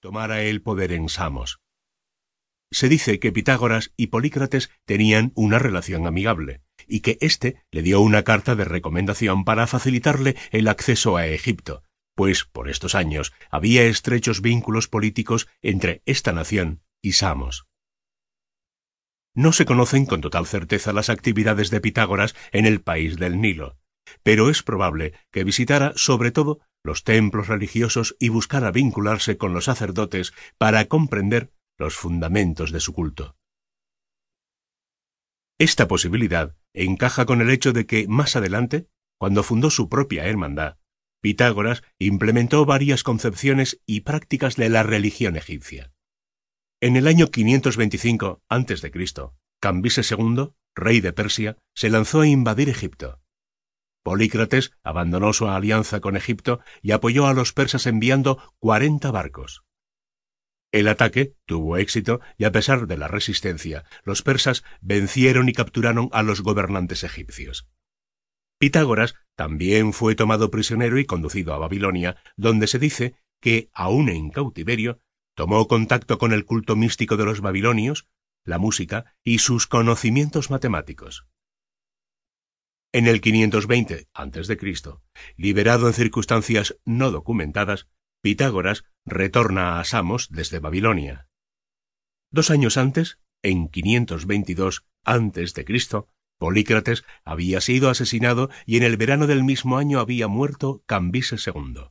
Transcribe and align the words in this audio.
tomara 0.00 0.42
el 0.42 0.62
poder 0.62 0.92
en 0.92 1.08
Samos. 1.08 1.60
Se 2.72 2.88
dice 2.88 3.18
que 3.18 3.32
Pitágoras 3.32 3.92
y 3.96 4.08
Polícrates 4.08 4.70
tenían 4.84 5.32
una 5.34 5.58
relación 5.58 6.06
amigable, 6.06 6.62
y 6.86 7.00
que 7.00 7.18
éste 7.20 7.62
le 7.70 7.82
dio 7.82 8.00
una 8.00 8.22
carta 8.22 8.54
de 8.54 8.64
recomendación 8.64 9.44
para 9.44 9.66
facilitarle 9.66 10.36
el 10.50 10.68
acceso 10.68 11.16
a 11.16 11.26
Egipto, 11.26 11.82
pues 12.14 12.44
por 12.44 12.68
estos 12.68 12.94
años 12.94 13.32
había 13.50 13.84
estrechos 13.84 14.40
vínculos 14.40 14.88
políticos 14.88 15.48
entre 15.62 16.02
esta 16.06 16.32
nación 16.32 16.82
y 17.02 17.12
Samos. 17.12 17.66
No 19.34 19.52
se 19.52 19.64
conocen 19.64 20.06
con 20.06 20.20
total 20.20 20.46
certeza 20.46 20.92
las 20.92 21.08
actividades 21.08 21.70
de 21.70 21.80
Pitágoras 21.80 22.34
en 22.52 22.66
el 22.66 22.80
país 22.80 23.16
del 23.16 23.40
Nilo, 23.40 23.79
pero 24.22 24.50
es 24.50 24.62
probable 24.62 25.14
que 25.30 25.44
visitara 25.44 25.92
sobre 25.96 26.30
todo 26.30 26.60
los 26.82 27.04
templos 27.04 27.48
religiosos 27.48 28.16
y 28.18 28.28
buscara 28.28 28.70
vincularse 28.70 29.36
con 29.36 29.52
los 29.52 29.66
sacerdotes 29.66 30.32
para 30.58 30.86
comprender 30.86 31.52
los 31.78 31.96
fundamentos 31.96 32.72
de 32.72 32.80
su 32.80 32.92
culto. 32.92 33.36
Esta 35.58 35.88
posibilidad 35.88 36.56
encaja 36.72 37.26
con 37.26 37.40
el 37.40 37.50
hecho 37.50 37.72
de 37.72 37.86
que 37.86 38.08
más 38.08 38.36
adelante, 38.36 38.86
cuando 39.18 39.42
fundó 39.42 39.70
su 39.70 39.88
propia 39.88 40.26
hermandad, 40.26 40.78
Pitágoras 41.20 41.82
implementó 41.98 42.64
varias 42.64 43.02
concepciones 43.02 43.80
y 43.84 44.00
prácticas 44.00 44.56
de 44.56 44.70
la 44.70 44.82
religión 44.82 45.36
egipcia. 45.36 45.92
En 46.80 46.96
el 46.96 47.06
año 47.06 47.26
525 47.26 48.42
a.C., 48.48 48.92
Cambises 49.60 50.10
II, 50.12 50.52
rey 50.74 51.00
de 51.02 51.12
Persia, 51.12 51.58
se 51.74 51.90
lanzó 51.90 52.22
a 52.22 52.26
invadir 52.26 52.70
Egipto. 52.70 53.19
Polícrates 54.02 54.72
abandonó 54.82 55.32
su 55.32 55.46
alianza 55.48 56.00
con 56.00 56.16
Egipto 56.16 56.60
y 56.82 56.92
apoyó 56.92 57.26
a 57.26 57.34
los 57.34 57.52
persas 57.52 57.86
enviando 57.86 58.54
cuarenta 58.58 59.10
barcos. 59.10 59.62
El 60.72 60.88
ataque 60.88 61.34
tuvo 61.46 61.76
éxito 61.76 62.20
y 62.38 62.44
a 62.44 62.52
pesar 62.52 62.86
de 62.86 62.96
la 62.96 63.08
resistencia, 63.08 63.84
los 64.04 64.22
persas 64.22 64.62
vencieron 64.80 65.48
y 65.48 65.52
capturaron 65.52 66.08
a 66.12 66.22
los 66.22 66.42
gobernantes 66.42 67.02
egipcios. 67.02 67.68
Pitágoras 68.58 69.14
también 69.36 69.92
fue 69.92 70.14
tomado 70.14 70.50
prisionero 70.50 70.98
y 70.98 71.06
conducido 71.06 71.54
a 71.54 71.58
Babilonia, 71.58 72.16
donde 72.36 72.66
se 72.66 72.78
dice 72.78 73.14
que, 73.40 73.70
aún 73.72 74.08
en 74.08 74.30
cautiverio, 74.30 75.00
tomó 75.34 75.66
contacto 75.66 76.18
con 76.18 76.32
el 76.32 76.44
culto 76.44 76.76
místico 76.76 77.16
de 77.16 77.24
los 77.24 77.40
babilonios, 77.40 78.06
la 78.44 78.58
música 78.58 79.16
y 79.24 79.38
sus 79.38 79.66
conocimientos 79.66 80.50
matemáticos. 80.50 81.26
En 82.92 83.06
el 83.06 83.20
520 83.20 84.08
a.C., 84.12 84.58
liberado 85.36 85.86
en 85.86 85.94
circunstancias 85.94 86.76
no 86.84 87.12
documentadas, 87.12 87.86
Pitágoras 88.20 88.84
retorna 89.06 89.78
a 89.78 89.84
Samos 89.84 90.28
desde 90.30 90.58
Babilonia. 90.58 91.28
Dos 92.32 92.50
años 92.50 92.76
antes, 92.76 93.18
en 93.42 93.68
522 93.68 94.86
a.C., 95.04 96.04
Polícrates 96.36 97.04
había 97.24 97.60
sido 97.60 97.90
asesinado 97.90 98.50
y 98.66 98.78
en 98.78 98.82
el 98.82 98.96
verano 98.96 99.26
del 99.26 99.44
mismo 99.44 99.78
año 99.78 100.00
había 100.00 100.26
muerto 100.26 100.82
Cambises 100.86 101.46
II. 101.46 101.90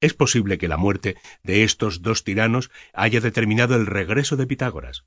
Es 0.00 0.12
posible 0.12 0.58
que 0.58 0.68
la 0.68 0.76
muerte 0.76 1.16
de 1.44 1.64
estos 1.64 2.02
dos 2.02 2.24
tiranos 2.24 2.70
haya 2.92 3.20
determinado 3.20 3.76
el 3.76 3.86
regreso 3.86 4.36
de 4.36 4.46
Pitágoras. 4.46 5.06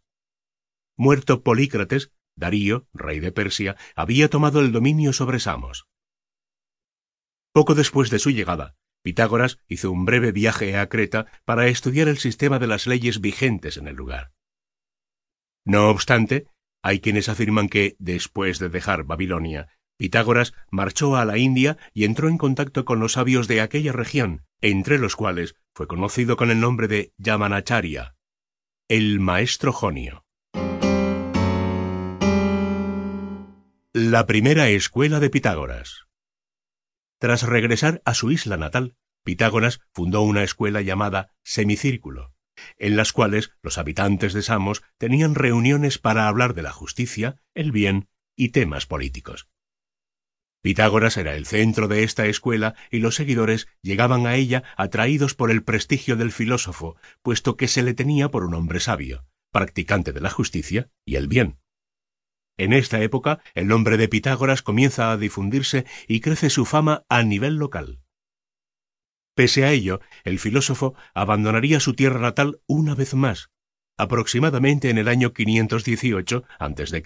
Muerto 0.95 1.44
Polícrates, 1.44 2.12
Darío, 2.38 2.88
rey 2.94 3.20
de 3.20 3.34
Persia, 3.34 3.76
había 3.96 4.30
tomado 4.30 4.62
el 4.62 4.72
dominio 4.72 5.12
sobre 5.12 5.40
Samos. 5.40 5.88
Poco 7.52 7.76
después 7.76 8.10
de 8.10 8.20
su 8.20 8.30
llegada, 8.30 8.76
Pitágoras 9.04 9.60
hizo 9.68 9.92
un 9.92 10.06
breve 10.06 10.32
viaje 10.32 10.78
a 10.78 10.88
Creta 10.88 11.26
para 11.44 11.68
estudiar 11.68 12.08
el 12.08 12.18
sistema 12.18 12.60
de 12.60 12.68
las 12.68 12.88
leyes 12.88 13.20
vigentes 13.20 13.78
en 13.78 13.88
el 13.88 13.96
lugar. 13.96 14.32
No 15.66 15.90
obstante, 15.90 16.48
hay 16.84 17.00
quienes 17.00 17.28
afirman 17.28 17.68
que, 17.68 17.96
después 18.00 18.60
de 18.60 18.70
dejar 18.70 19.04
Babilonia, 19.04 19.68
Pitágoras 19.97 20.53
marchó 20.70 21.16
a 21.16 21.26
la 21.26 21.40
India 21.40 21.78
y 21.94 22.06
entró 22.06 22.30
en 22.30 22.38
contacto 22.38 22.86
con 22.86 23.00
los 23.00 23.14
sabios 23.14 23.47
de 23.47 23.62
aquella 23.62 23.92
región, 23.92 24.46
entre 24.62 25.00
los 25.00 25.16
cuales 25.16 25.56
fue 25.74 25.88
conocido 25.88 26.38
con 26.38 26.52
el 26.52 26.59
nombre 26.59 26.88
de 26.88 27.14
Yamanacharya, 27.18 28.16
el 28.88 29.20
maestro 29.20 29.74
jonio. 29.74 30.27
La 34.00 34.28
primera 34.28 34.69
escuela 34.69 35.19
de 35.19 35.31
Pitágoras. 35.31 36.06
Tras 37.18 37.41
regresar 37.41 38.03
a 38.06 38.13
su 38.13 38.30
isla 38.30 38.56
natal, 38.56 38.96
Pitágoras 39.24 39.80
fundó 39.91 40.22
una 40.22 40.44
escuela 40.44 40.84
llamada 40.84 41.31
Semicírculo, 41.41 42.31
en 42.78 42.96
las 42.96 43.12
cuales 43.12 43.53
los 43.63 43.80
habitantes 43.80 44.34
de 44.34 44.44
Samos 44.44 44.84
tenían 45.00 45.34
reuniones 45.34 45.97
para 45.97 46.28
hablar 46.28 46.53
de 46.53 46.62
la 46.62 46.72
justicia, 46.72 47.41
el 47.56 47.72
bien 47.72 48.08
y 48.35 48.50
temas 48.50 48.85
políticos. 48.85 49.50
Pitágoras 50.62 51.18
era 51.18 51.35
el 51.35 51.47
centro 51.47 51.88
de 51.88 52.03
esta 52.03 52.28
escuela 52.28 52.75
y 52.91 53.00
los 53.00 53.16
seguidores 53.16 53.68
llegaban 53.81 54.28
a 54.28 54.35
ella 54.35 54.62
atraídos 54.78 55.34
por 55.34 55.50
el 55.50 55.64
prestigio 55.64 56.16
del 56.16 56.31
filósofo, 56.31 56.97
puesto 57.24 57.58
que 57.58 57.68
se 57.68 57.81
le 57.81 57.96
tenía 57.96 58.29
por 58.29 58.44
un 58.44 58.53
hombre 58.53 58.79
sabio, 58.79 59.25
practicante 59.52 60.14
de 60.14 60.22
la 60.22 60.29
justicia 60.29 60.91
y 61.03 61.16
el 61.16 61.28
bien. 61.28 61.58
En 62.57 62.73
esta 62.73 63.01
época, 63.01 63.40
el 63.53 63.68
nombre 63.68 63.97
de 63.97 64.07
Pitágoras 64.07 64.63
comienza 64.63 65.12
a 65.12 65.18
difundirse 65.18 65.85
y 66.07 66.22
crece 66.22 66.50
su 66.50 66.66
fama 66.66 67.06
a 67.07 67.23
nivel 67.23 67.56
local. 67.56 68.01
Pese 69.35 69.63
a 69.63 69.72
ello, 69.72 70.01
el 70.23 70.40
filósofo 70.40 70.96
abandonaría 71.13 71.79
su 71.79 71.94
tierra 71.94 72.19
natal 72.19 72.59
una 72.66 72.96
vez 72.96 73.13
más, 73.13 73.51
aproximadamente 73.96 74.90
en 74.90 74.97
el 74.97 75.07
año 75.07 75.34
518 75.34 76.44
a.C. 76.57 77.03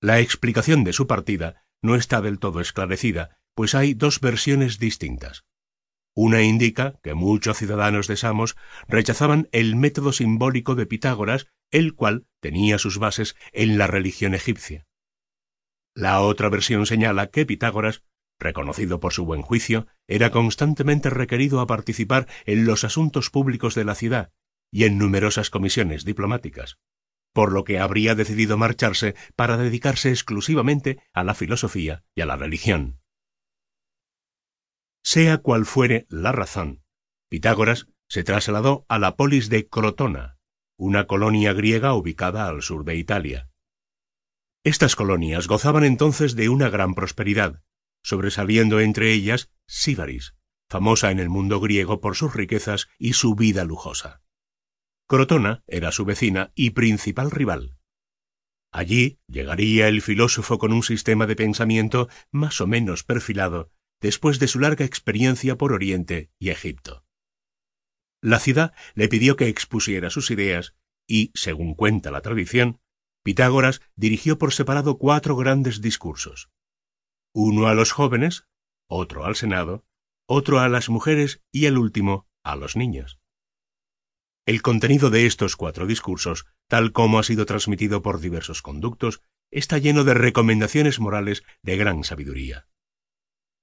La 0.00 0.20
explicación 0.20 0.84
de 0.84 0.92
su 0.92 1.08
partida 1.08 1.64
no 1.82 1.96
está 1.96 2.20
del 2.20 2.38
todo 2.38 2.60
esclarecida, 2.60 3.38
pues 3.54 3.74
hay 3.74 3.94
dos 3.94 4.20
versiones 4.20 4.78
distintas. 4.78 5.44
Una 6.14 6.42
indica 6.42 7.00
que 7.02 7.14
muchos 7.14 7.58
ciudadanos 7.58 8.06
de 8.06 8.16
Samos 8.16 8.56
rechazaban 8.86 9.48
el 9.50 9.76
método 9.76 10.12
simbólico 10.12 10.74
de 10.74 10.86
Pitágoras, 10.86 11.48
el 11.72 11.94
cual 11.94 12.26
tenía 12.40 12.78
sus 12.78 12.98
bases 12.98 13.34
en 13.52 13.78
la 13.78 13.88
religión 13.88 14.34
egipcia. 14.34 14.86
La 15.94 16.20
otra 16.20 16.48
versión 16.48 16.86
señala 16.86 17.26
que 17.26 17.44
Pitágoras, 17.44 18.02
reconocido 18.38 19.00
por 19.00 19.12
su 19.12 19.24
buen 19.24 19.42
juicio, 19.42 19.86
era 20.06 20.30
constantemente 20.30 21.10
requerido 21.10 21.60
a 21.60 21.66
participar 21.66 22.28
en 22.46 22.64
los 22.64 22.84
asuntos 22.84 23.30
públicos 23.30 23.74
de 23.74 23.84
la 23.84 23.94
ciudad 23.94 24.32
y 24.70 24.84
en 24.84 24.98
numerosas 24.98 25.50
comisiones 25.50 26.04
diplomáticas, 26.04 26.78
por 27.32 27.52
lo 27.52 27.64
que 27.64 27.78
habría 27.78 28.14
decidido 28.14 28.56
marcharse 28.56 29.14
para 29.36 29.56
dedicarse 29.56 30.10
exclusivamente 30.10 30.98
a 31.12 31.24
la 31.24 31.34
filosofía 31.34 32.04
y 32.14 32.20
a 32.20 32.26
la 32.26 32.36
religión. 32.36 33.00
Sea 35.04 35.38
cual 35.38 35.66
fuere 35.66 36.06
la 36.08 36.32
razón, 36.32 36.82
Pitágoras 37.28 37.88
se 38.08 38.24
trasladó 38.24 38.84
a 38.88 38.98
la 38.98 39.16
polis 39.16 39.48
de 39.48 39.68
Crotona, 39.68 40.38
una 40.82 41.06
colonia 41.06 41.52
griega 41.52 41.94
ubicada 41.94 42.48
al 42.48 42.60
sur 42.60 42.84
de 42.84 42.96
Italia. 42.96 43.48
Estas 44.64 44.96
colonias 44.96 45.46
gozaban 45.46 45.84
entonces 45.84 46.34
de 46.34 46.48
una 46.48 46.70
gran 46.70 46.96
prosperidad, 46.96 47.62
sobresaliendo 48.02 48.80
entre 48.80 49.12
ellas 49.12 49.48
Síbaris, 49.68 50.34
famosa 50.68 51.12
en 51.12 51.20
el 51.20 51.28
mundo 51.28 51.60
griego 51.60 52.00
por 52.00 52.16
sus 52.16 52.34
riquezas 52.34 52.88
y 52.98 53.12
su 53.12 53.36
vida 53.36 53.64
lujosa. 53.64 54.22
Crotona 55.06 55.62
era 55.68 55.92
su 55.92 56.04
vecina 56.04 56.50
y 56.56 56.70
principal 56.70 57.30
rival. 57.30 57.76
Allí 58.72 59.20
llegaría 59.28 59.86
el 59.86 60.02
filósofo 60.02 60.58
con 60.58 60.72
un 60.72 60.82
sistema 60.82 61.28
de 61.28 61.36
pensamiento 61.36 62.08
más 62.32 62.60
o 62.60 62.66
menos 62.66 63.04
perfilado 63.04 63.70
después 64.00 64.40
de 64.40 64.48
su 64.48 64.58
larga 64.58 64.84
experiencia 64.84 65.56
por 65.56 65.72
Oriente 65.72 66.32
y 66.40 66.48
Egipto. 66.50 67.01
La 68.22 68.38
ciudad 68.38 68.72
le 68.94 69.08
pidió 69.08 69.36
que 69.36 69.48
expusiera 69.48 70.08
sus 70.08 70.30
ideas 70.30 70.74
y, 71.08 71.32
según 71.34 71.74
cuenta 71.74 72.12
la 72.12 72.20
tradición, 72.20 72.80
Pitágoras 73.24 73.82
dirigió 73.96 74.38
por 74.38 74.52
separado 74.52 74.96
cuatro 74.96 75.36
grandes 75.36 75.80
discursos. 75.80 76.48
Uno 77.34 77.66
a 77.66 77.74
los 77.74 77.90
jóvenes, 77.90 78.46
otro 78.88 79.24
al 79.24 79.34
Senado, 79.34 79.84
otro 80.26 80.60
a 80.60 80.68
las 80.68 80.88
mujeres 80.88 81.42
y 81.50 81.66
el 81.66 81.78
último 81.78 82.28
a 82.44 82.54
los 82.54 82.76
niños. 82.76 83.18
El 84.46 84.62
contenido 84.62 85.10
de 85.10 85.26
estos 85.26 85.56
cuatro 85.56 85.86
discursos, 85.86 86.46
tal 86.68 86.92
como 86.92 87.18
ha 87.18 87.22
sido 87.24 87.44
transmitido 87.44 88.02
por 88.02 88.20
diversos 88.20 88.62
conductos, 88.62 89.20
está 89.50 89.78
lleno 89.78 90.04
de 90.04 90.14
recomendaciones 90.14 91.00
morales 91.00 91.42
de 91.62 91.76
gran 91.76 92.04
sabiduría. 92.04 92.66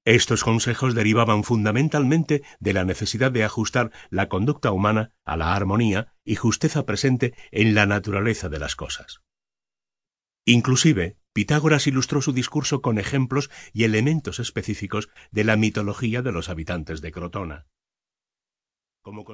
Estos 0.05 0.43
consejos 0.43 0.95
derivaban 0.95 1.43
fundamentalmente 1.43 2.43
de 2.59 2.73
la 2.73 2.85
necesidad 2.85 3.31
de 3.31 3.43
ajustar 3.43 3.91
la 4.09 4.29
conducta 4.29 4.71
humana 4.71 5.13
a 5.25 5.37
la 5.37 5.55
armonía 5.55 6.13
y 6.23 6.35
justeza 6.35 6.85
presente 6.85 7.35
en 7.51 7.75
la 7.75 7.85
naturaleza 7.85 8.49
de 8.49 8.59
las 8.59 8.75
cosas. 8.75 9.21
Inclusive, 10.45 11.17
Pitágoras 11.33 11.85
ilustró 11.85 12.21
su 12.21 12.33
discurso 12.33 12.81
con 12.81 12.97
ejemplos 12.97 13.51
y 13.71 13.83
elementos 13.83 14.39
específicos 14.39 15.09
de 15.31 15.43
la 15.43 15.57
mitología 15.57 16.21
de 16.21 16.31
los 16.31 16.49
habitantes 16.49 17.01
de 17.01 17.11
Crotona. 17.11 17.67
Como 19.01 19.25